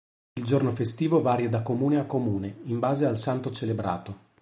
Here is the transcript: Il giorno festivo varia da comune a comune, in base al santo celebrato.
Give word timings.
Il 0.39 0.47
giorno 0.47 0.71
festivo 0.71 1.21
varia 1.21 1.47
da 1.47 1.61
comune 1.61 1.99
a 1.99 2.05
comune, 2.05 2.61
in 2.63 2.79
base 2.79 3.05
al 3.05 3.19
santo 3.19 3.51
celebrato. 3.51 4.29